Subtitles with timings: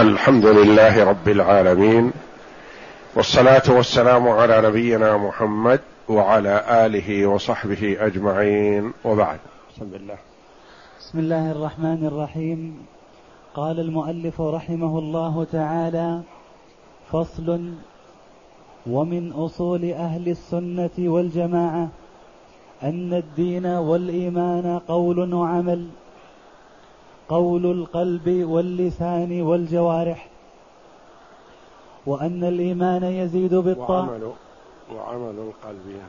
[0.00, 2.12] الحمد لله رب العالمين
[3.14, 9.38] والصلاة والسلام على نبينا محمد وعلى آله وصحبه أجمعين وبعد.
[9.76, 10.18] بسم الله
[11.00, 12.86] بسم الله الرحمن الرحيم.
[13.54, 16.20] قال المؤلف رحمه الله تعالى
[17.12, 17.72] فصل
[18.86, 21.88] ومن أصول أهل السنة والجماعة
[22.82, 25.86] أن الدين والإيمان قول وعمل.
[27.30, 30.28] قول القلب واللسان والجوارح
[32.06, 34.10] وأن الإيمان يزيد بالطاعة.
[34.10, 34.32] وعمل,
[34.94, 36.02] وعمل القلب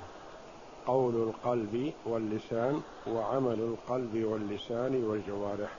[0.88, 5.70] قول القلب واللسان وعمل القلب واللسان والجوارح.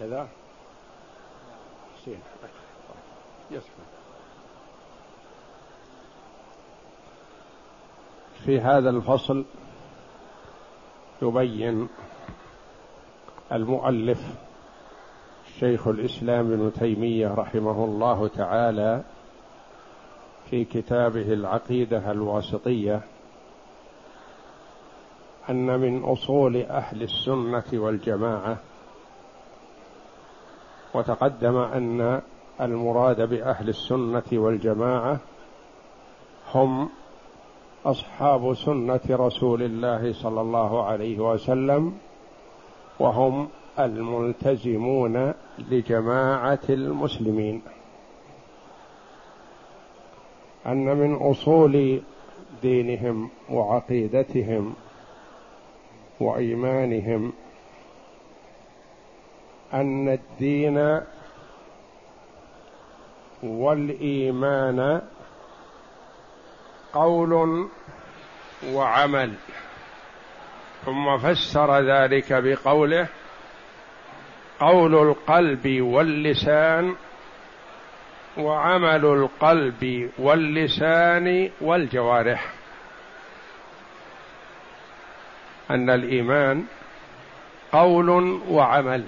[0.00, 0.28] كذا؟
[3.50, 3.84] يسمع
[8.44, 9.44] في هذا الفصل
[11.22, 11.88] يبين
[13.52, 14.41] المؤلف
[15.60, 19.02] شيخ الإسلام ابن تيمية رحمه الله تعالى
[20.50, 23.00] في كتابه العقيدة الواسطية
[25.50, 28.56] أن من أصول أهل السنة والجماعة
[30.94, 32.20] وتقدم أن
[32.60, 35.18] المراد بأهل السنة والجماعة
[36.54, 36.88] هم
[37.86, 41.98] أصحاب سنة رسول الله صلى الله عليه وسلم
[43.00, 47.62] وهم الملتزمون لجماعة المسلمين.
[50.66, 52.02] أن من أصول
[52.62, 54.74] دينهم وعقيدتهم
[56.20, 57.32] وإيمانهم
[59.72, 61.00] أن الدين
[63.42, 65.02] والإيمان
[66.92, 67.66] قول
[68.72, 69.34] وعمل.
[70.84, 73.08] ثم فسر ذلك بقوله
[74.62, 76.94] قول القلب واللسان
[78.36, 82.52] وعمل القلب واللسان والجوارح.
[85.70, 86.64] أن الإيمان
[87.72, 89.04] قول وعمل.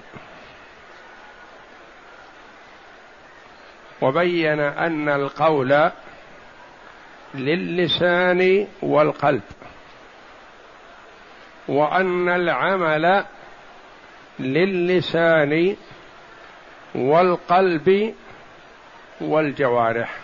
[4.01, 5.91] وبين أن القول
[7.35, 9.43] للسان والقلب.
[11.67, 13.25] وأن العمل
[14.39, 15.75] للسان
[16.95, 18.13] والقلب
[19.21, 20.17] والجوارح.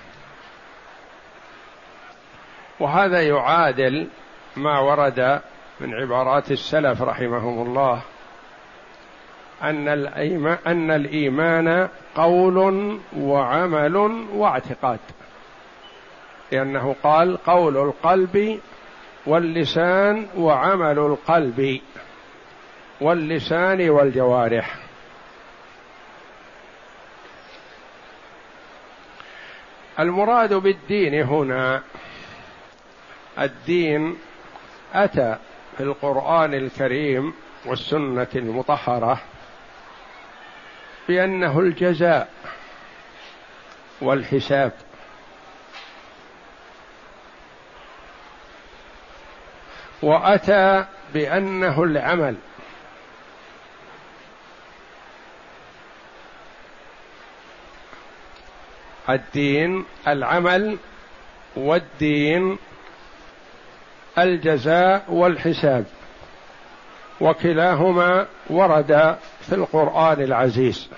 [2.79, 4.07] وهذا يعادل
[4.57, 5.41] ما ورد
[5.79, 8.01] من عبارات السلف رحمهم الله
[9.63, 13.95] أن الإيمان, أن الإيمان قول وعمل
[14.33, 14.99] واعتقاد.
[16.51, 18.59] لأنه قال قول القلب
[19.25, 21.81] واللسان وعمل القلب.
[23.01, 24.75] واللسان والجوارح.
[29.99, 31.83] المراد بالدين هنا
[33.39, 34.17] الدين
[34.93, 35.37] أتى
[35.77, 37.33] في القرآن الكريم
[37.65, 39.21] والسنة المطهرة
[41.07, 42.29] بأنه الجزاء
[44.01, 44.71] والحساب.
[50.01, 52.35] وأتى بأنه العمل.
[59.09, 60.77] الدين العمل
[61.55, 62.57] والدين
[64.17, 65.85] الجزاء والحساب.
[67.21, 70.89] وكلاهما ورد في القرآن العزيز.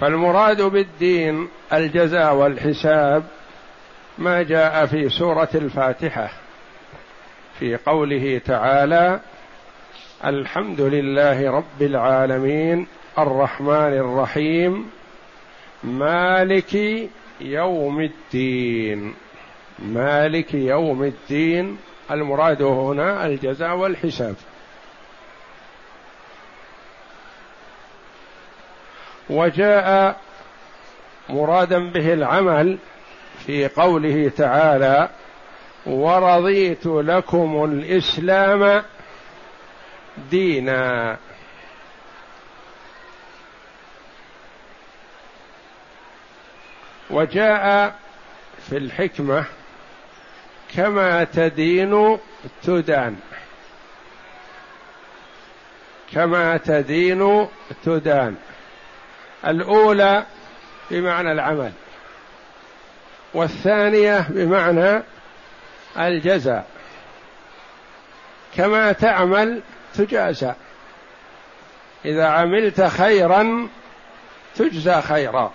[0.00, 3.24] فالمراد بالدين الجزاء والحساب
[4.18, 6.30] ما جاء في سورة الفاتحة
[7.58, 9.20] في قوله تعالى
[10.24, 12.86] الحمد لله رب العالمين
[13.18, 14.90] الرحمن الرحيم
[15.84, 16.74] مالك
[17.40, 19.14] يوم الدين.
[19.78, 21.78] مالك يوم الدين
[22.10, 24.34] المراد هنا الجزاء والحساب.
[29.30, 30.20] وجاء
[31.28, 32.78] مرادا به العمل
[33.46, 35.08] في قوله تعالى
[35.86, 38.82] ورضيت لكم الإسلام
[40.30, 41.16] دينا.
[47.10, 47.94] وجاء
[48.68, 49.44] في الحكمة
[50.76, 52.18] كما تدين
[52.62, 53.16] تدان.
[56.12, 57.48] كما تدين
[57.84, 58.36] تدان.
[59.46, 60.24] الأولى
[60.90, 61.72] بمعنى العمل
[63.34, 65.02] والثانية بمعنى
[65.98, 66.66] الجزاء.
[68.56, 69.62] كما تعمل
[69.94, 70.52] تجازى.
[72.04, 73.68] إذا عملت خيرا
[74.56, 75.52] تجزى خيرا.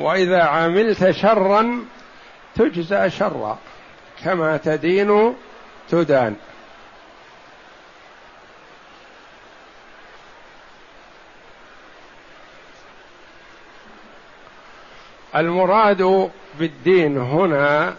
[0.00, 1.84] وإذا عملت شرا
[2.56, 3.58] تجزى شرا
[4.24, 5.34] كما تدين
[5.90, 6.36] تدان.
[15.36, 17.96] المراد بالدين هنا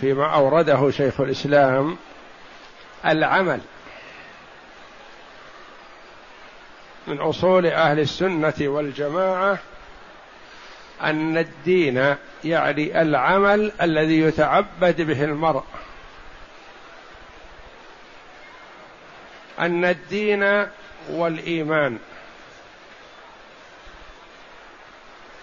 [0.00, 1.96] فيما أورده شيخ الإسلام
[3.06, 3.60] العمل.
[7.06, 9.58] من أصول أهل السنة والجماعة
[11.04, 15.64] أن الدين يعني العمل الذي يتعبد به المرء.
[19.58, 20.66] أن الدين
[21.10, 21.98] والإيمان.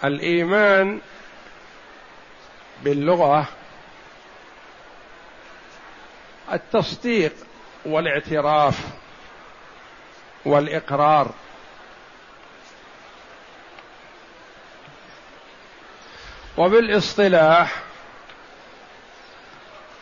[0.03, 0.99] الإيمان
[2.83, 3.47] باللغة
[6.53, 7.33] التصديق
[7.85, 8.79] والإعتراف
[10.45, 11.31] والإقرار.
[16.57, 17.81] وبالاصطلاح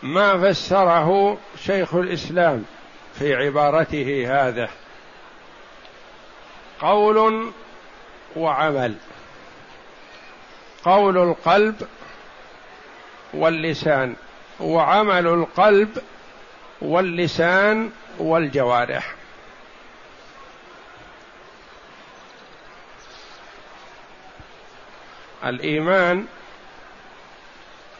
[0.03, 2.65] ما فسره شيخ الإسلام
[3.13, 4.69] في عبارته هذا.
[6.81, 7.51] قول
[8.35, 8.95] وعمل.
[10.83, 11.87] قول القلب
[13.33, 14.15] واللسان.
[14.59, 15.97] وعمل القلب
[16.81, 19.15] واللسان والجوارح.
[25.45, 26.27] الإيمان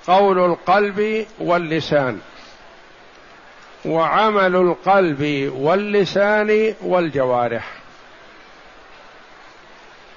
[0.10, 2.20] قول القلب واللسان
[3.86, 7.72] وعمل القلب واللسان والجوارح.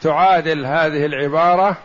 [0.01, 1.77] تعادل هذه العبارة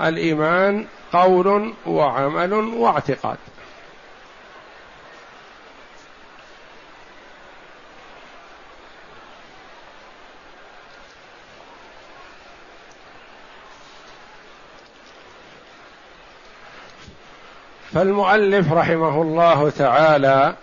[0.00, 3.38] الإيمان قول وعمل واعتقاد.
[17.94, 20.54] فالمؤلف رحمه الله تعالى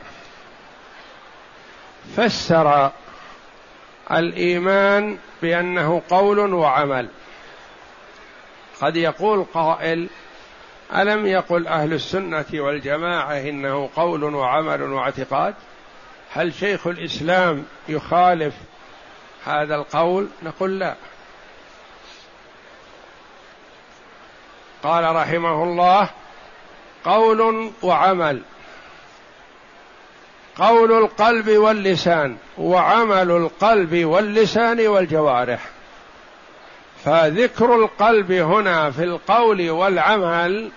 [2.17, 2.91] فسر
[4.11, 7.07] الإيمان بأنه قول وعمل.
[8.81, 10.09] قد يقول قائل
[10.95, 15.53] ألم يقل أهل السنة والجماعة إنه قول وعمل واعتقاد؟
[16.33, 18.53] هل شيخ الإسلام يخالف
[19.45, 20.95] هذا القول؟ نقول لا.
[24.83, 26.09] قال رحمه الله
[27.05, 28.41] قول وعمل.
[30.57, 35.59] قول القلب واللسان وعمل القلب واللسان والجوارح.
[37.05, 40.71] فذكر القلب هنا في القول والعمل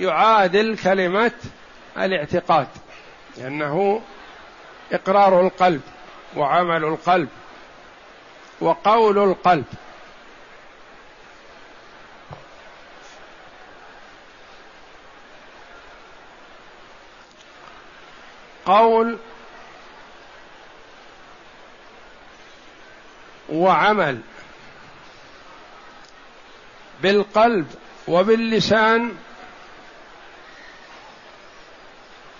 [0.00, 1.32] يعادل كلمه
[1.98, 2.66] الاعتقاد
[3.38, 4.00] لأنه
[4.92, 5.80] إقرار القلب
[6.36, 7.28] وعمل القلب
[8.60, 9.64] وقول القلب.
[18.66, 19.18] قول
[23.48, 24.20] وعمل
[27.02, 27.66] بالقلب
[28.08, 29.16] وباللسان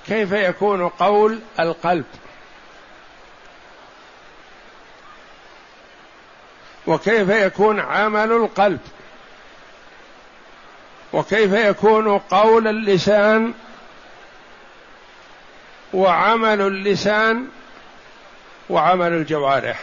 [0.06, 2.04] كيف يكون قول القلب.
[6.86, 8.80] وكيف يكون عمل القلب.
[11.12, 13.54] وكيف يكون قول اللسان
[15.94, 17.46] وعمل اللسان
[18.70, 19.80] وعمل الجوارح.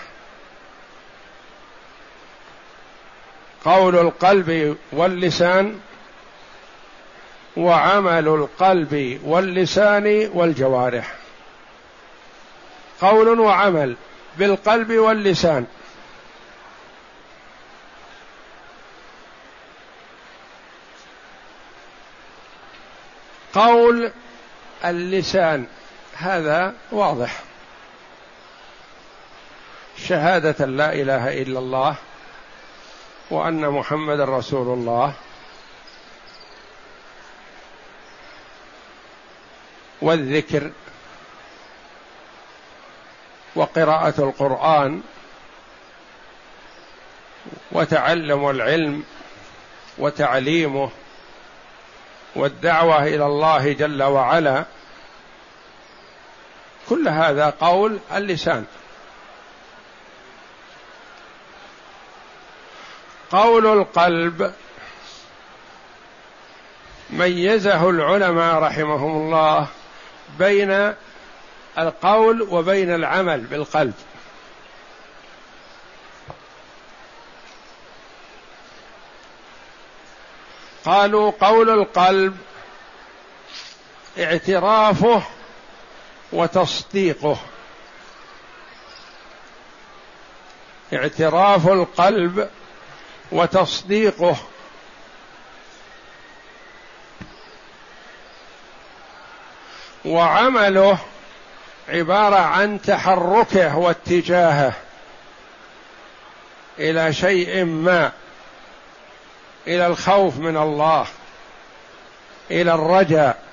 [3.65, 5.79] قول القلب واللسان
[7.57, 11.15] وعمل القلب واللسان والجوارح.
[13.01, 13.95] قول وعمل
[14.37, 15.65] بالقلب واللسان.
[23.53, 24.11] قول
[24.85, 25.67] اللسان.
[26.21, 27.39] هذا واضح.
[29.97, 31.95] شهادة لا إله إلا الله
[33.29, 35.13] وأن محمد رسول الله.
[40.01, 40.71] والذكر
[43.55, 45.01] وقراءة القرآن
[47.71, 49.03] وتعلم العلم
[49.97, 50.89] وتعليمه
[52.35, 54.65] والدعوة إلى الله جل وعلا
[56.91, 58.65] كل هذا قول اللسان.
[63.31, 64.53] قول القلب
[67.09, 69.67] ميزه العلماء رحمهم الله
[70.39, 70.93] بين
[71.77, 73.93] القول وبين العمل بالقلب.
[80.85, 82.37] قالوا قول القلب
[84.19, 85.23] اعترافه
[86.31, 87.37] وتصديقه.
[90.93, 92.49] اعتراف القلب
[93.31, 94.37] وتصديقه.
[100.05, 100.97] وعمله
[101.89, 104.73] عبارة عن تحركه واتجاهه
[106.79, 108.11] إلى شيء ما
[109.67, 111.07] إلى الخوف من الله
[112.51, 113.43] إلى الرجاء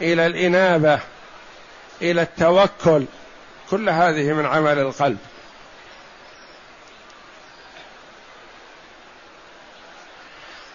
[0.00, 1.00] إلى الإنابة.
[2.02, 3.04] إلى التوكل.
[3.70, 5.18] كل هذه من عمل القلب.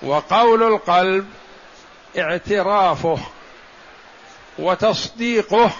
[0.02, 1.30] وقول القلب
[2.18, 3.18] اعترافه
[4.60, 5.72] وتصديقه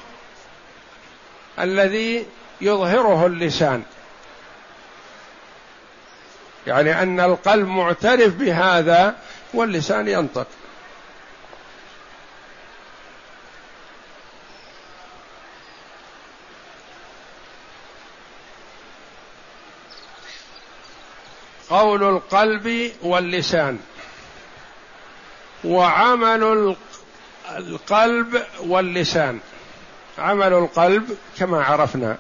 [1.60, 2.26] الذي
[2.62, 3.84] يظهره اللسان.
[6.68, 9.16] يعني أن القلب معترف بهذا
[9.54, 10.48] واللسان ينطق.
[21.74, 23.80] قول القلب واللسان
[25.64, 26.76] وعمل
[27.58, 29.40] القلب واللسان.
[30.18, 32.18] عمل القلب كما عرفنا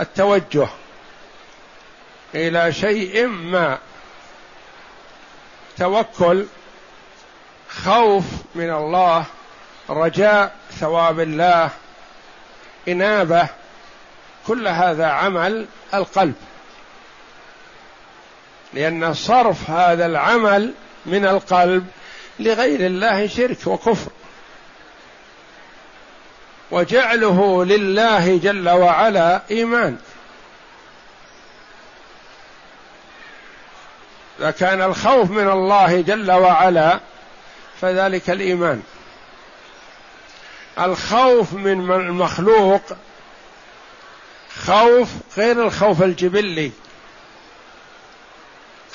[0.00, 0.68] التوجه
[2.34, 3.78] إلى شيء ما.
[5.78, 6.46] توكل
[7.84, 8.24] خوف
[8.54, 9.24] من الله
[9.90, 11.70] رجاء ثواب الله
[12.88, 13.48] إنابة
[14.46, 16.34] كل هذا عمل القلب.
[18.76, 20.72] لأن صرف هذا العمل
[21.06, 21.86] من القلب
[22.40, 24.10] لغير الله شرك وكفر.
[26.70, 29.96] وجعله لله جل وعلا إيمان.
[34.38, 37.00] إذا كان الخوف من الله جل وعلا
[37.80, 38.82] فذلك الإيمان.
[40.78, 42.82] الخوف من المخلوق
[44.66, 46.72] خوف غير الخوف الجبلي.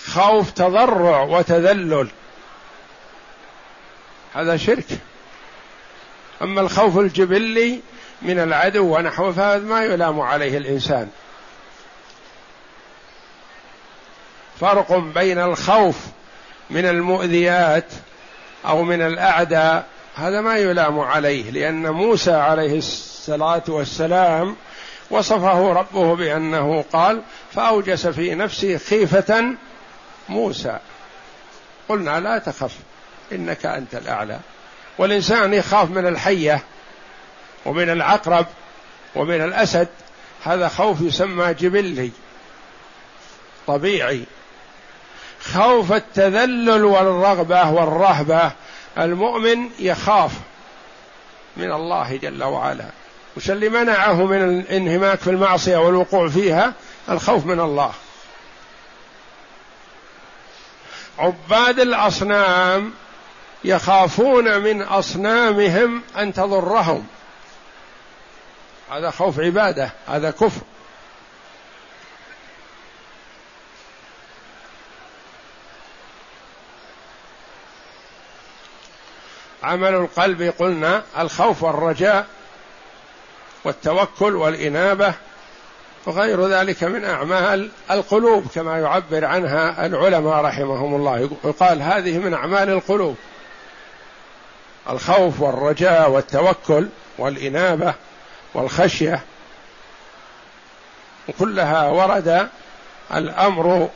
[0.05, 2.07] خوف تضرع وتذلل.
[4.33, 4.85] هذا شرك.
[6.41, 7.81] أما الخوف الجبلي
[8.21, 11.09] من العدو ونحو فهذا ما يلام عليه الإنسان.
[14.59, 15.97] فرق بين الخوف
[16.69, 17.85] من المؤذيات
[18.65, 24.55] أو من الأعداء هذا ما يلام عليه لأن موسى عليه الصلاة والسلام
[25.09, 29.55] وصفه ربه بأنه قال فأوجس في نفسه خيفة
[30.29, 30.79] موسى.
[31.89, 32.75] قلنا لا تخف
[33.31, 34.39] إنك أنت الأعلى.
[34.97, 36.63] والإنسان يخاف من الحية
[37.65, 38.45] ومن العقرب
[39.15, 39.87] ومن الأسد.
[40.43, 42.11] هذا خوف يسمى جبلي
[43.67, 44.23] طبيعي.
[45.41, 48.51] خوف التذلل والرغبة والرهبة.
[48.97, 50.31] المؤمن يخاف
[51.57, 52.85] من الله جل وعلا.
[53.37, 56.73] وش اللي منعه من الانهماك في المعصية والوقوع فيها؟
[57.09, 57.91] الخوف من الله.
[61.19, 62.93] عباد الأصنام
[63.63, 67.07] يخافون من أصنامهم أن تضرهم.
[68.91, 70.61] هذا خوف عبادة هذا كفر.
[79.63, 82.27] عمل القلب قلنا الخوف والرجاء
[83.63, 85.13] والتوكل والإنابة
[86.05, 91.29] وغير ذلك من أعمال القلوب كما يعبر عنها العلماء رحمهم الله.
[91.43, 93.15] يقال هذه من أعمال القلوب.
[94.89, 97.93] الخوف والرجاء والتوكل والإنابة
[98.53, 99.23] والخشية.
[101.29, 102.47] وكلها ورد
[103.13, 103.89] الأمر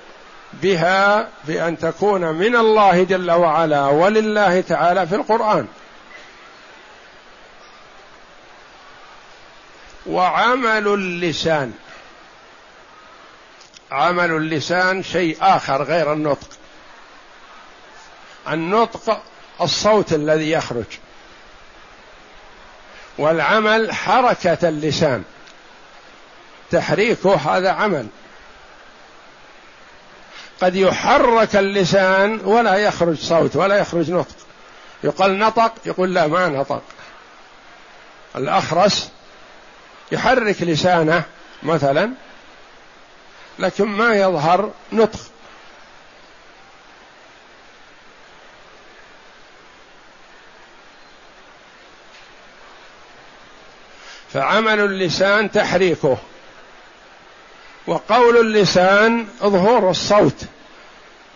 [0.53, 5.67] بها بأن تكون من الله جل وعلا ولله تعالى في القرآن.
[10.05, 11.74] وعمل اللسان.
[13.95, 16.49] عمل اللسان شيء آخر غير النطق.
[18.49, 19.21] النطق
[19.61, 20.85] الصوت الذي يخرج.
[23.17, 25.23] والعمل حركة اللسان.
[26.71, 28.07] تحريكه هذا عمل.
[30.61, 34.35] قد يحرك اللسان ولا يخرج صوت ولا يخرج نطق.
[35.03, 36.83] يقال نطق يقول لا ما نطق.
[38.35, 39.09] الأخرس
[40.11, 41.23] يحرك لسانه
[41.63, 42.11] مثلا
[43.59, 45.19] لكن ما يظهر نطق.
[54.33, 56.17] فعمل اللسان تحريكه
[57.88, 60.45] وقول اللسان ظهور الصوت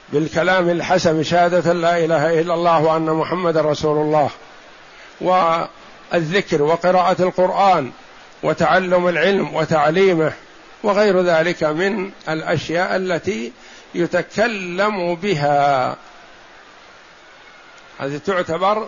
[0.10, 4.30] بالكلام الحسن شهادة لا إله إلا الله وأن محمد رسول الله
[5.22, 7.92] والذكر وقراءة القرآن
[8.44, 10.34] وتعلم العلم وتعليمه.
[10.84, 13.52] وغير ذلك من الأشياء التي
[13.96, 15.96] يتكلم بها.
[18.00, 18.88] هذه تعتبر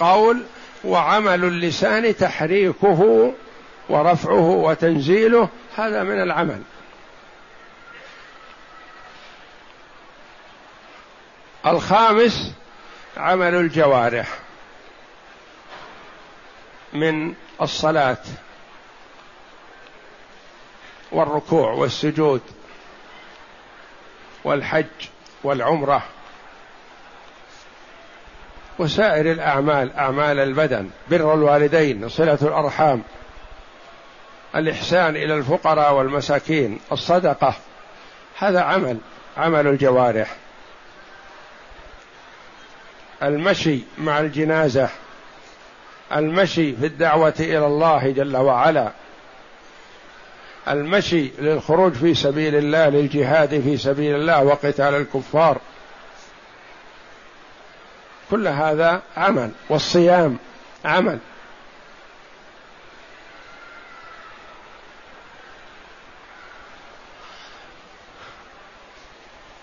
[0.00, 0.42] قول
[0.84, 3.32] وعمل اللسان تحريكه
[3.88, 5.48] ورفعه وتنزيله.
[5.76, 6.62] هذا من العمل.
[11.66, 12.52] الخامس
[13.16, 14.28] عمل الجوارح
[16.92, 18.22] من الصلاة.
[21.12, 22.40] والركوع والسجود
[24.44, 24.86] والحج
[25.44, 26.02] والعمرة
[28.78, 33.02] وسائر الأعمال أعمال البدن بر الوالدين صلة الأرحام
[34.56, 37.54] الإحسان إلى الفقراء والمساكين الصدقة
[38.38, 38.98] هذا عمل
[39.36, 40.36] عمل الجوارح.
[43.22, 44.88] المشي مع الجنازة
[46.16, 48.92] المشي في الدعوة إلى الله جل وعلا.
[50.72, 55.58] المشي للخروج في سبيل الله للجهاد في سبيل الله وقتال الكفار.
[58.30, 60.36] كل هذا عمل والصيام
[60.84, 61.18] عمل.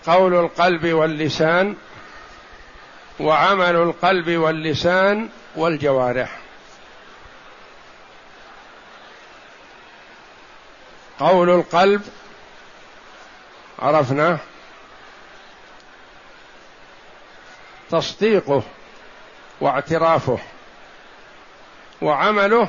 [0.06, 1.76] قول القلب واللسان
[3.20, 6.45] وعمل القلب واللسان والجوارح.
[11.20, 12.02] قول القلب.
[13.78, 14.38] عرفنا.
[17.90, 18.62] تصديقه
[19.60, 20.38] واعترافه
[22.02, 22.68] وعمله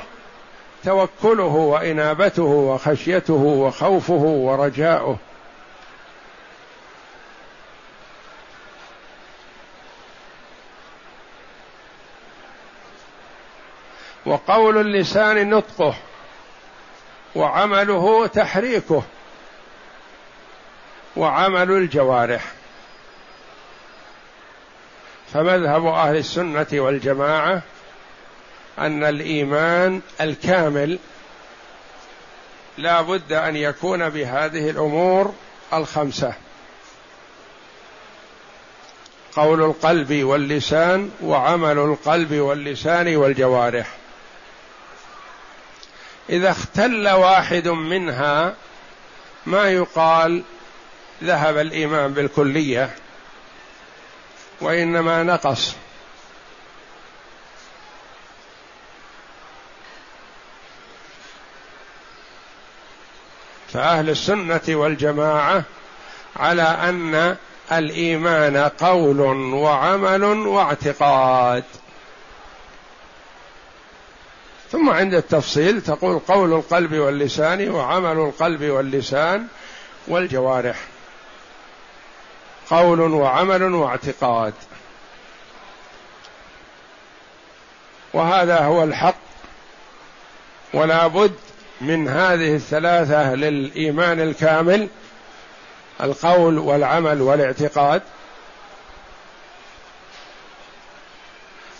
[0.84, 5.18] توكله وإنابته وخشيته وخوفه ورجاؤه.
[14.26, 15.94] وقول اللسان نطقه.
[17.34, 19.02] وعمله تحريكه
[21.16, 22.44] وعمل الجوارح.
[25.32, 27.62] فمذهب أهل السنة والجماعة
[28.78, 30.98] أن الإيمان الكامل
[32.78, 35.34] لا بد أن يكون بهذه الأمور
[35.72, 36.32] الخمسة.
[39.36, 43.86] قول القلب واللسان وعمل القلب واللسان والجوارح.
[46.30, 48.54] إذا اختل واحد منها
[49.46, 50.42] ما يقال
[51.24, 52.94] ذهب الايمان بالكلية
[54.60, 55.74] وإنما نقص.
[63.72, 65.62] فأهل السنة والجماعة
[66.36, 67.36] على أن
[67.72, 69.20] الإيمان قول
[69.54, 71.64] وعمل واعتقاد.
[74.72, 79.46] ثم عند التفصيل تقول قول القلب واللسان وعمل القلب واللسان
[80.08, 80.76] والجوارح.
[82.70, 84.54] قول وعمل واعتقاد.
[88.14, 89.18] وهذا هو الحق
[90.74, 91.34] ولا بد
[91.80, 94.88] من هذه الثلاثة للإيمان الكامل
[96.02, 98.02] القول والعمل والاعتقاد.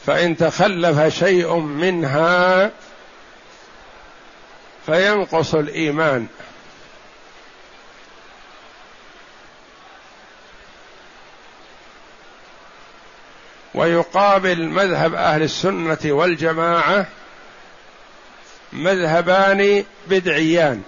[0.09, 2.71] فإن تخلف شيء منها
[4.87, 6.27] فينقص الإيمان.
[13.75, 17.07] ويقابل مذهب أهل السنة والجماعة
[18.73, 20.83] مذهبان بدعيان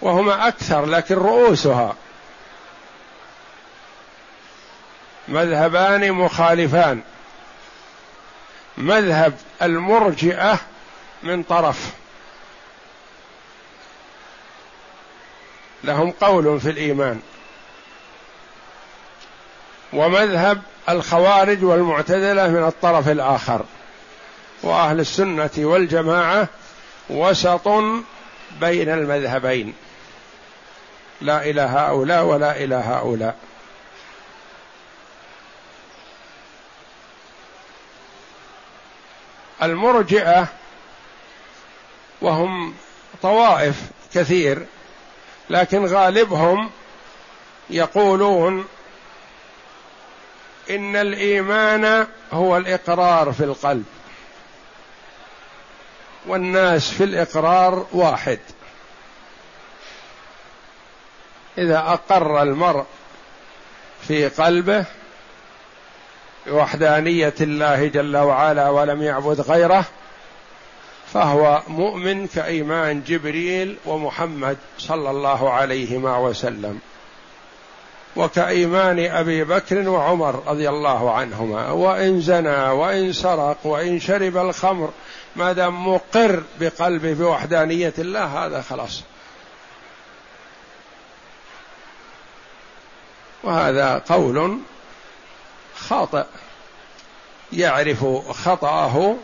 [0.00, 1.96] وهما أكثر لكن رؤوسها.
[5.28, 7.02] مذهبان مخالفان.
[8.78, 10.60] مذهب المرجئة
[11.22, 11.92] من طرف.
[15.84, 17.20] لهم قول في الإيمان.
[19.92, 23.64] ومذهب الخوارج والمعتزلة من الطرف الآخر.
[24.62, 26.48] وأهل السنة والجماعة
[27.10, 27.68] وسط
[28.60, 29.74] بين المذهبين.
[31.20, 33.36] لا إلى هؤلاء ولا إلى هؤلاء.
[39.62, 40.48] المرجئة
[42.20, 42.74] وهم
[43.22, 43.76] طوائف
[44.14, 44.66] كثير
[45.50, 46.70] لكن غالبهم
[47.70, 48.66] يقولون
[50.70, 53.84] إن الإيمان هو الإقرار في القلب
[56.26, 58.38] والناس في الإقرار واحد.
[61.58, 62.84] إذا أقر المرء
[64.08, 64.84] في قلبه
[66.48, 69.84] بوحدانيه الله جل وعلا ولم يعبد غيره
[71.12, 76.78] فهو مؤمن كإيمان جبريل ومحمد صلى الله عليهما وسلم
[78.16, 84.90] وكإيمان أبي بكر وعمر رضي الله عنهما وإن زنى وإن سرق وإن شرب الخمر
[85.36, 89.02] ما دام مقر بقلبه بوحدانية الله هذا خلاص.
[93.42, 94.58] وهذا قول
[95.78, 96.24] خاطئ
[97.52, 99.16] يعرف خطأه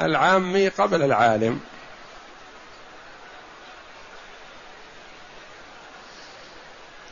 [0.00, 1.60] العامي قبل العالم.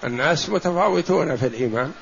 [0.05, 1.93] الناس متفاوتون في الإيمان.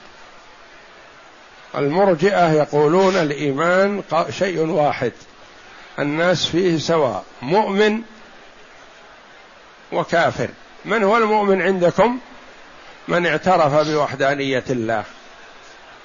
[1.74, 5.12] المرجئة يقولون الإيمان شيء واحد.
[5.98, 8.02] الناس فيه سواء مؤمن
[9.92, 10.48] وكافر.
[10.84, 12.18] من هو المؤمن عندكم؟
[13.08, 15.04] من اعترف بوحدانية الله.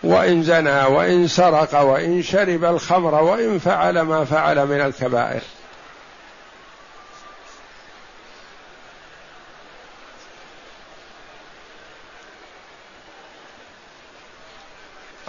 [0.03, 5.41] وإن زنى وإن سرق وإن شرب الخمر وإن فعل ما فعل من الكبائر.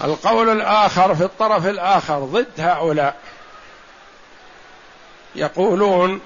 [0.05, 3.17] القول الآخر في الطرف الآخر ضد هؤلاء.
[5.35, 6.21] يقولون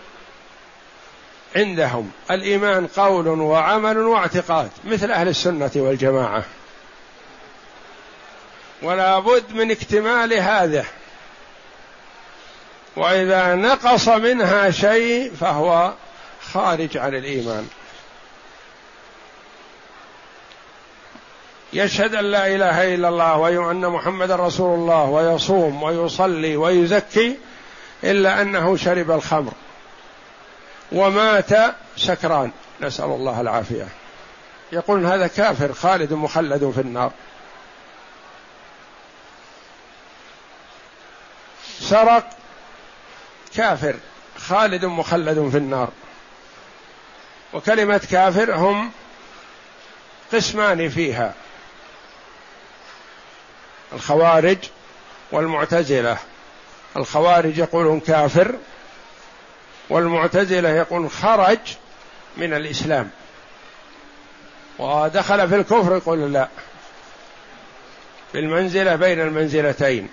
[1.56, 6.44] عندهم الإيمان قول وعمل واعتقاد مثل أهل السنة والجماعة.
[8.84, 10.84] ولا بد من اكتمال هذا.
[12.96, 15.92] وإذا نقص منها شيء فهو
[16.52, 17.68] خارج عن الإيمان.
[21.72, 27.38] يشهد أن لا إله إلا الله وأن محمد رسول الله ويصوم ويصلي ويزكي
[28.04, 29.52] إلا أنه شرب الخمر
[30.92, 31.50] ومات
[31.96, 32.50] سكران.
[32.80, 33.88] نسأل الله العافية.
[34.72, 37.12] يقول هذا كافر خالد مخلد في النار.
[41.88, 42.30] سرق
[43.56, 43.94] كافر
[44.38, 45.88] خالد مخلد في النار.
[47.52, 48.90] وكلمة كافر هم
[50.32, 51.34] قسمان فيها.
[53.92, 54.58] الخوارج
[55.32, 56.18] والمعتزلة.
[56.96, 58.54] الخوارج يقولون كافر
[59.90, 61.58] والمعتزلة يقول خرج
[62.36, 63.10] من الإسلام.
[64.78, 66.48] ودخل في الكفر يقول لا.
[68.32, 70.08] في المنزلة بين المنزلتين.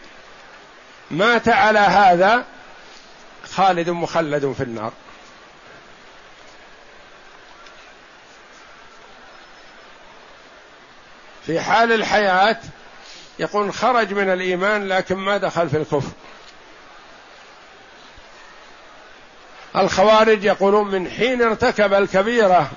[1.12, 2.46] مات على هذا
[3.54, 4.92] خالد مخلد في النار.
[11.46, 12.58] في حال الحياة
[13.40, 16.12] يقول خرج من الإيمان لكن ما دخل في الكفر.
[19.76, 22.72] الخوارج يقولون من حين ارتكب الكبيرة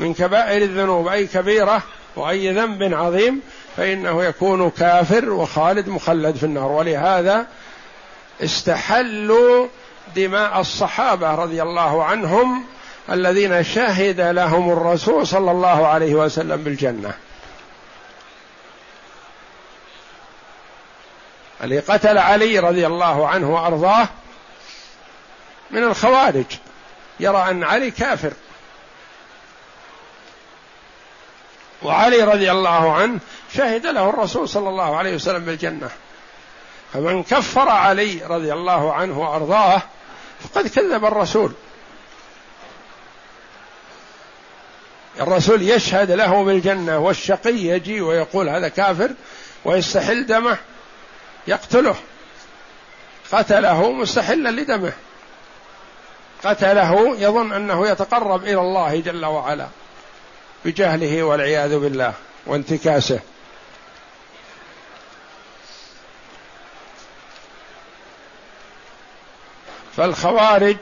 [0.00, 1.82] من كبائر الذنوب أي كبيرة
[2.16, 3.42] وأي ذنب عظيم
[3.76, 6.72] فإنه يكون كافر وخالد مخلد في النار.
[6.72, 7.46] ولهذا
[8.42, 9.68] استحلوا
[10.16, 12.64] دماء الصحابة رضي الله عنهم
[13.10, 17.14] الذين شهد لهم الرسول صلى الله عليه وسلم بالجنة.
[21.62, 24.08] اللي قتل علي رضي الله عنه وأرضاه
[25.70, 26.44] من الخوارج.
[27.20, 28.32] يرى أن علي كافر.
[31.84, 33.18] وعلي رضي الله عنه
[33.54, 35.90] شهد له الرسول صلى الله عليه وسلم بالجنة.
[36.92, 39.82] فمن كفر علي رضي الله عنه وأرضاه
[40.40, 41.52] فقد كذب الرسول.
[45.20, 49.10] الرسول يشهد له بالجنة والشقي يجي ويقول هذا كافر
[49.64, 50.56] ويستحل دمه
[51.46, 51.96] يقتله.
[53.32, 54.92] قتله مستحلا لدمه.
[56.44, 59.68] قتله يظن أنه يتقرب إلى الله جل وعلا.
[60.64, 62.14] بجهله والعياذ بالله
[62.46, 63.20] وانتكاسه.
[69.96, 70.76] فالخوارج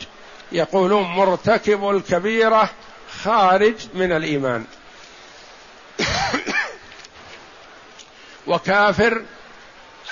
[0.53, 2.71] يقولون مرتكب الكبيرة
[3.23, 4.65] خارج من الإيمان.
[8.47, 9.23] وكافر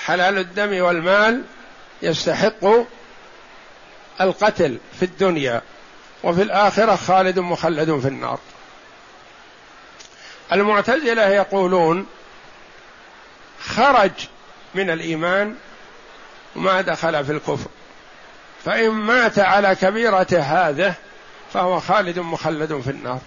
[0.05, 1.43] حلال الدم والمال
[2.01, 2.65] يستحق
[4.21, 5.61] القتل في الدنيا
[6.23, 8.39] وفي الآخرة خالد مخلد في النار.
[10.51, 12.05] المعتزلة يقولون
[13.61, 14.11] خرج
[14.75, 15.55] من الإيمان
[16.55, 17.69] وما دخل في الكفر.
[18.65, 20.93] فإن مات على كبيرة هذه
[21.53, 23.19] فهو خالد مخلد في النار.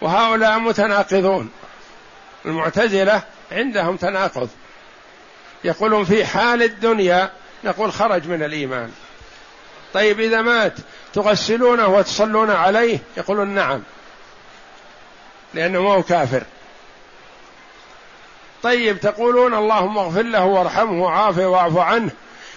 [0.00, 1.50] وهؤلاء متناقضون.
[2.46, 4.48] المعتزلة عندهم تناقض.
[5.64, 7.30] يقولون في حال الدنيا
[7.64, 8.92] نقول خرج من الإيمان.
[9.94, 10.74] طيب إذا مات
[11.22, 13.82] تغسلونه وتصلون عليه؟ يقولون نعم.
[15.54, 16.42] لأنه ما هو كافر.
[18.62, 22.10] طيب تقولون اللهم اغفر له وارحمه وعافه واعف عنه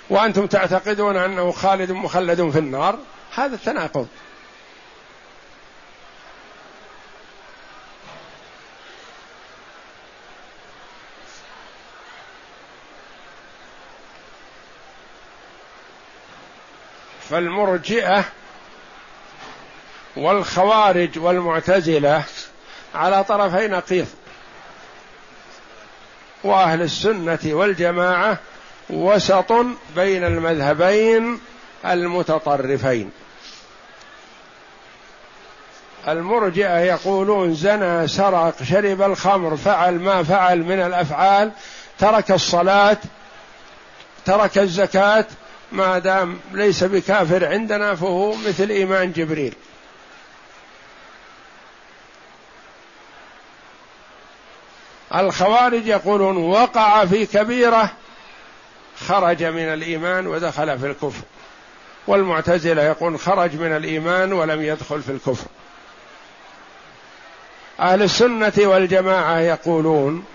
[0.10, 3.00] وأنتم تعتقدون أنه خالد مخلد في النار؟
[3.36, 4.08] هذا التناقض
[17.30, 18.26] فالمرجئة
[20.16, 22.24] والخوارج والمعتزلة
[22.96, 24.08] على طرفي نقيض.
[26.44, 28.38] وأهل السنة والجماعة
[28.90, 29.52] وسط
[29.96, 31.40] بين المذهبين
[31.86, 33.12] المتطرفين.
[36.08, 41.52] المرجئة يقولون زنى سرق شرب الخمر فعل ما فعل من الأفعال
[42.00, 42.98] ترك الصلاة
[44.26, 45.26] ترك الزكاة
[45.72, 49.54] ما دام ليس بكافر عندنا فهو مثل إيمان جبريل.
[55.16, 57.92] الخوارج يقولون وقع في كبيرة
[59.08, 61.24] خرج من الإيمان ودخل في الكفر.
[62.08, 65.48] والمعتزلة يقول خرج من الإيمان ولم يدخل في الكفر.
[67.80, 70.26] أهل السنة والجماعة يقولون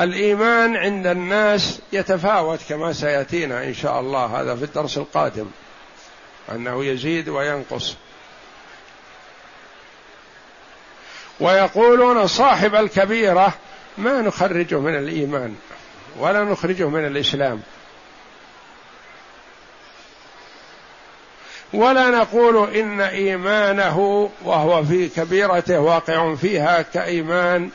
[0.00, 4.40] الإيمان عند الناس يتفاوت كما سيأتينا إن شاء الله.
[4.40, 5.46] هذا في الدرس القادم.
[6.52, 7.96] أنه يزيد وينقص.
[11.40, 13.54] ويقولون صاحب الكبيرة
[13.98, 15.56] ما نخرجه من الإيمان
[16.18, 17.62] ولا نخرجه من الإسلام.
[21.72, 27.70] ولا نقول إن إيمانه وهو في كبيرته واقع فيها كإيمان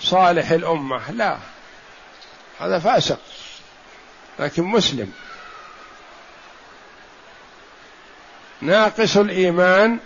[0.00, 1.10] صالح الأمة.
[1.10, 1.38] لا
[2.60, 3.18] هذا فاسق
[4.38, 5.12] لكن مسلم.
[8.60, 9.98] ناقص الإيمان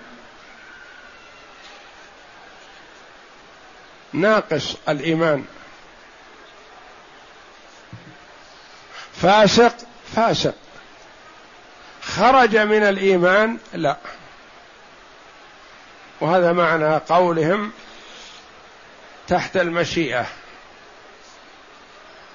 [4.13, 5.45] ناقص الإيمان.
[9.13, 9.77] فاسق
[10.17, 10.55] فاسق.
[12.03, 13.97] خرج من الإيمان؟ لا.
[16.21, 17.73] وهذا معنى قولهم
[19.29, 20.27] تحت المشيئة.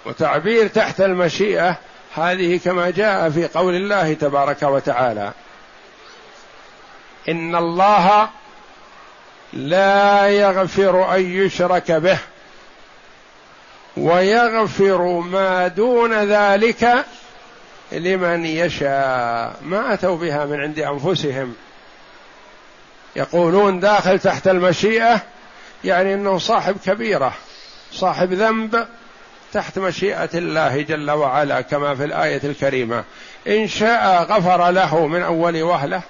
[0.06, 1.78] وتعبير تحت المشيئة
[2.16, 5.32] هذه كما جاء في قول الله تبارك وتعالى
[7.30, 8.30] إن الله
[9.56, 12.18] لا يغفر أن يشرك به
[13.98, 17.06] ويغفر ما دون ذلك
[17.92, 19.56] لمن يشاء.
[19.62, 21.56] ما أتوا بها من عند أنفسهم.
[23.16, 25.22] يقولون داخل تحت المشيئة
[25.84, 27.34] يعني إنه صاحب كبيرة
[27.92, 28.88] صاحب ذنب
[29.54, 33.04] تحت مشيئة الله جل وعلا كما في الآية الكريمة.
[33.48, 36.02] إن شاء غفر له من أول وهلة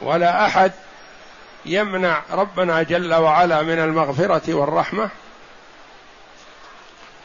[0.00, 0.72] ولا أحد
[1.66, 5.08] يمنع ربنا جل وعلا من المغفرة والرحمة.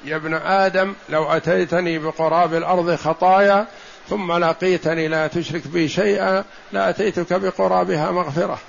[0.05, 3.65] يا ابن آدم لو أتيتني بقراب الأرض خطايا
[4.09, 8.59] ثم لقيتني لا تشرك بي شيئا لأتيتك بقرابها مغفرة.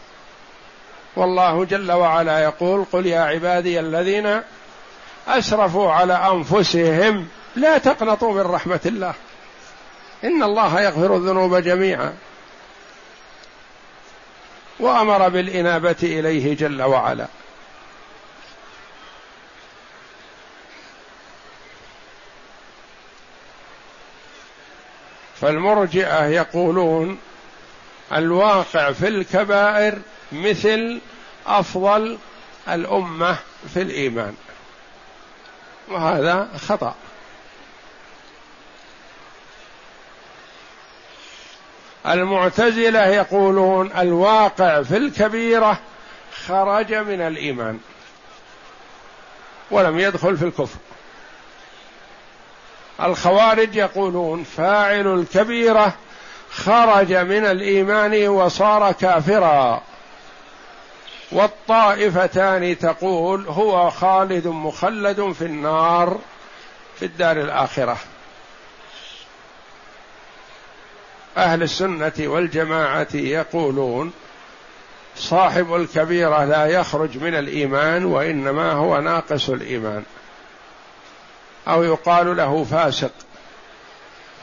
[1.16, 4.40] والله جل وعلا يقول قل يا عبادي الذين
[5.28, 9.14] أسرفوا على أنفسهم لا تقنطوا من رحمة الله.
[10.24, 12.12] إن الله يغفر الذنوب جميعا.
[14.79, 17.27] وأمر بالإنابة إليه جل وعلا.
[25.41, 27.19] فالمرجئة يقولون
[28.12, 29.99] الواقع في الكبائر
[30.33, 31.01] مثل
[31.47, 32.19] أفضل
[32.69, 33.38] الأمة
[33.75, 34.35] في الإيمان.
[35.88, 36.95] وهذا خطأ.
[42.09, 45.79] المعتزلة يقولون الواقع في الكبيرة
[46.47, 47.79] خرج من الإيمان
[49.71, 50.79] ولم يدخل في الكفر.
[53.03, 55.92] الخوارج يقولون فاعل الكبيرة
[56.51, 59.83] خرج من الإيمان وصار كافرا.
[61.33, 66.18] والطائفتان تقول هو خالد مخلد في النار
[66.99, 67.97] في الدار الآخرة.
[71.38, 74.12] أهل السنة والجماعة يقولون
[75.16, 80.03] صاحب الكبيرة لا يخرج من الإيمان وإنما هو ناقص الإيمان.
[81.68, 83.11] أو يقال له فاسق.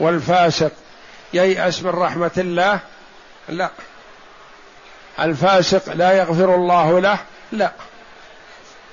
[0.00, 0.72] والفاسق
[1.32, 2.80] ييأس من رحمة الله؟
[3.48, 3.70] لا.
[5.20, 7.18] الفاسق لا يغفر الله له؟
[7.52, 7.72] لا.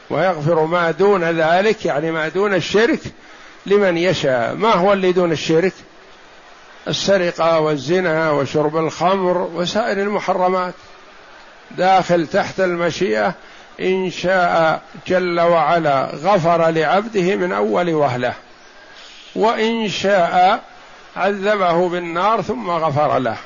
[0.09, 2.99] ويغفر ما دون ذلك يعني ما دون الشرك
[3.65, 4.53] لمن يشاء.
[4.53, 5.73] ما هو اللي دون الشرك؟
[6.87, 10.73] السرقة والزنا وشرب الخمر وسائر المحرمات
[11.71, 13.33] داخل تحت المشيئة
[13.79, 18.33] إن شاء جل وعلا غفر لعبده من أول وهلة.
[19.35, 20.63] وإن شاء
[21.15, 23.37] عذبه بالنار ثم غفر له.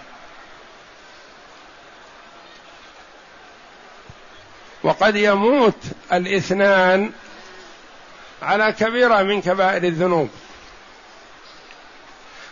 [4.84, 5.78] وقد يموت
[6.14, 7.12] الاثنان
[8.42, 10.30] على كبيرة من كبائر الذنوب.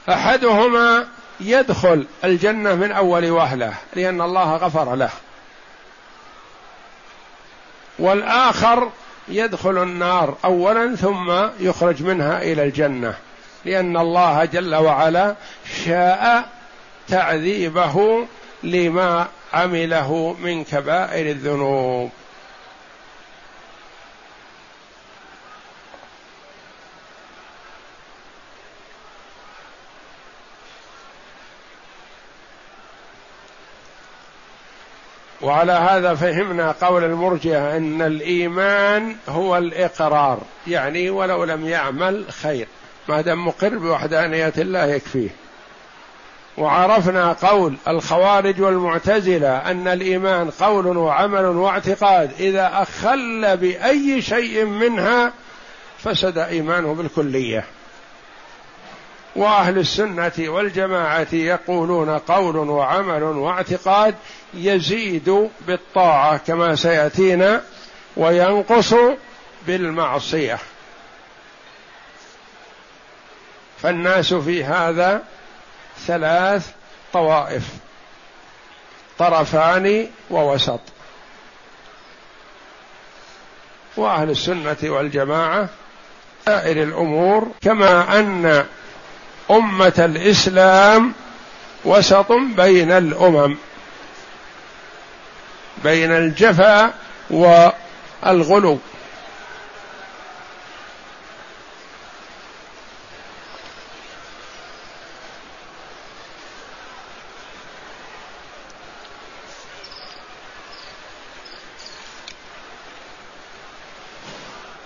[0.09, 1.07] أحدهما
[1.39, 5.09] يدخل الجنة من أول وهلة لأن الله غفر له.
[7.99, 8.89] والآخر
[9.27, 13.13] يدخل النار اولا ثم يخرج منها إلى الجنة
[13.65, 15.35] لأن الله جل وعلا
[15.85, 16.49] شاء
[17.07, 18.25] تعذيبه
[18.63, 22.11] لما عمله من كبائر الذنوب.
[35.45, 42.67] وعلى هذا فهمنا قول المرجئة أن الإيمان هو الإقرار يعني ولو لم يعمل خير
[43.09, 45.29] ما دام مقر بوحدانية الله يكفيه.
[46.57, 55.33] وعرفنا قول الخوارج والمعتزلة أن الإيمان قول وعمل واعتقاد إذا أخل بأي شيء منها
[55.97, 57.63] فسد إيمانه بالكلية.
[59.35, 64.15] وأهل السنة والجماعة يقولون قول وعمل واعتقاد
[64.53, 67.61] يزيد بالطاعة كما سيأتينا
[68.17, 68.93] وينقص
[69.67, 70.59] بالمعصية.
[73.81, 75.23] فالناس في هذا
[76.07, 76.71] ثلاث
[77.13, 77.63] طوائف
[79.17, 80.79] طرفان ووسط.
[83.97, 85.69] وأهل السنة والجماعة
[86.45, 88.65] سائر الأمور كما أن
[89.51, 91.13] أمة الإسلام
[91.85, 93.57] وسط بين الأمم
[95.83, 96.93] بين الجفا
[97.29, 98.79] والغلو.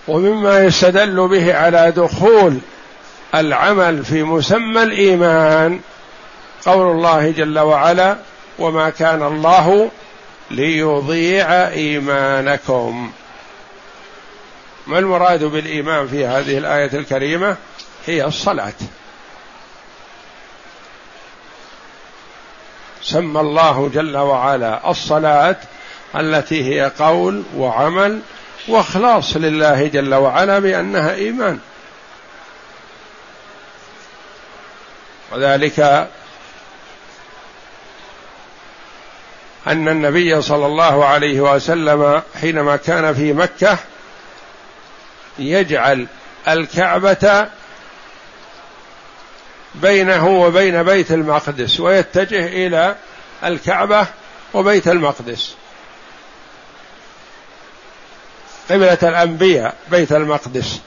[0.08, 2.58] ومما يستدل به على دخول
[3.34, 5.80] العمل في مسمى الإيمان.
[6.66, 8.16] قول الله جل وعلا
[8.58, 9.90] وما كان الله
[10.50, 13.12] ليضيع إيمانكم.
[14.86, 17.56] ما المراد بالإيمان في هذه الآية الكريمة؟
[18.06, 18.72] هي الصلاة.
[23.02, 25.56] سمى الله جل وعلا الصلاة
[26.16, 28.20] التي هي قول وعمل
[28.68, 31.58] وإخلاص لله جل وعلا بأنها إيمان.
[35.32, 35.80] وذلك
[39.66, 43.78] أن النبي صلى الله عليه وسلم حينما كان في مكة
[45.38, 46.06] يجعل
[46.48, 47.48] الكعبة
[49.74, 52.96] بينه وبين بيت المقدس ويتجه إلى
[53.44, 54.06] الكعبة
[54.54, 55.54] وبيت المقدس.
[58.70, 60.80] قبلة الأنبياء بيت المقدس.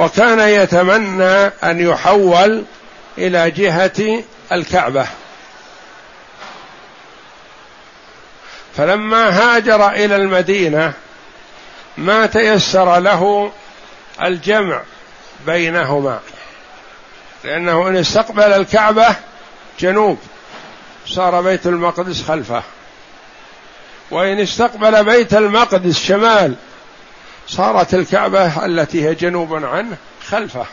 [0.00, 2.64] وكان يتمنى أن يحول
[3.18, 5.06] إلى جهة الكعبة.
[8.76, 10.92] فلما هاجر إلى المدينة
[11.98, 13.52] ما تيسر له
[14.22, 14.82] الجمع
[15.46, 16.20] بينهما
[17.44, 19.16] لأنه إن استقبل الكعبة
[19.80, 20.18] جنوب
[21.06, 22.62] صار بيت المقدس خلفه.
[24.10, 26.54] وإن استقبل بيت المقدس شمال
[27.48, 29.96] صارت الكعبة التي هي جنوب عنه
[30.28, 30.66] خلفه.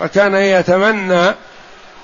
[0.00, 1.34] فكان يتمنى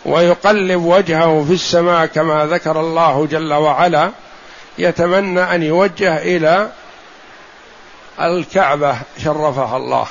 [0.05, 4.11] ويقلب وجهه في السماء كما ذكر الله جل وعلا
[4.79, 6.71] يتمنى أن يوجه إلى
[8.21, 10.07] الكعبة شرفها الله.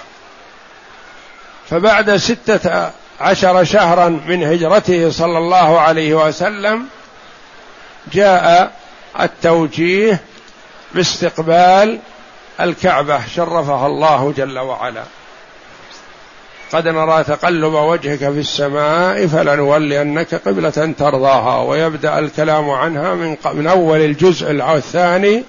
[1.70, 6.88] فبعد ستة عشر شهرا من هجرته صلى الله عليه وسلم
[8.14, 8.72] جاء
[9.20, 10.20] التوجيه
[10.94, 12.00] باستقبال
[12.60, 15.04] الكعبة شرفها الله جل وعلا.
[16.74, 24.00] قد نرى تقلب وجهك في السماء فلنولينك قبلة ترضاها ويبدأ الكلام عنها من, من أول
[24.00, 25.44] الجزء الثاني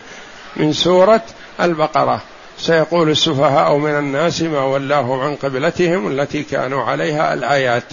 [0.56, 1.22] من سورة
[1.60, 2.20] البقرة.
[2.58, 7.84] سيقول السفهاء من الناس ما ولاهم عن قبلتهم التي كانوا عليها الآيات.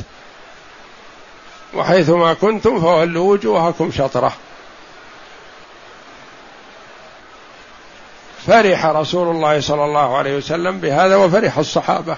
[1.73, 4.33] وحيثما كنتم فولوا وجوهكم شطرة.
[8.47, 12.17] فرح رسول الله صلى الله عليه وسلم بهذا وفرح الصحابة.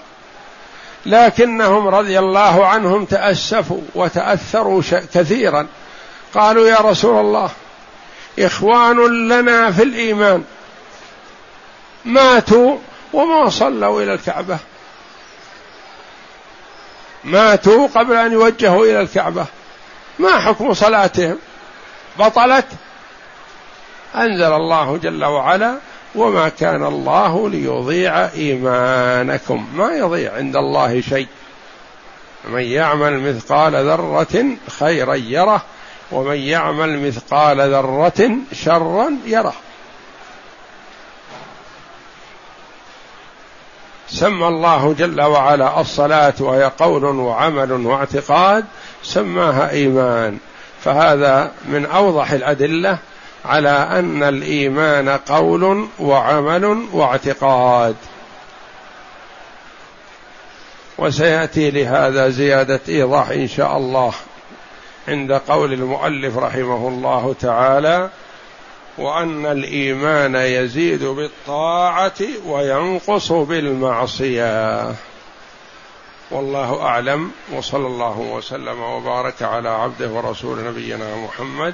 [1.05, 4.81] لكنهم رضي الله عنهم تأسفوا وتأثروا
[5.13, 5.67] كثيرا.
[6.33, 7.49] قالوا يا رسول الله
[8.39, 10.43] إخوان لنا في الإيمان.
[12.05, 12.77] ماتوا
[13.13, 14.57] وما صلوا إلى الكعبة.
[17.23, 19.45] ماتوا قبل أن يوجهوا إلى الكعبة.
[20.19, 21.37] ما حكم صلاتهم؟
[22.19, 22.65] بطلت.
[24.15, 25.77] أنزل الله جل وعلا
[26.15, 29.67] وما كان الله ليضيع إيمانكم.
[29.75, 31.27] ما يضيع عند الله شيء.
[32.49, 34.45] من يعمل مثقال ذرة
[34.79, 35.63] خيرا يره
[36.11, 39.53] ومن يعمل مثقال ذرة شرا يره.
[44.07, 48.65] سمى الله جل وعلا الصلاة وهي قول وعمل واعتقاد
[49.03, 50.37] سماها إيمان.
[50.83, 52.97] فهذا من أوضح الأدلة
[53.45, 57.95] على أن الإيمان قول وعمل واعتقاد.
[60.97, 64.13] وسيأتي لهذا زيادة إيضاح إن شاء الله
[65.07, 68.09] عند قول المؤلف رحمه الله تعالى
[68.97, 74.93] وأن الإيمان يزيد بالطاعة وينقص بالمعصية.
[76.31, 81.73] والله أعلم وصلى الله وسلم وبارك على عبده ورسول نبينا محمد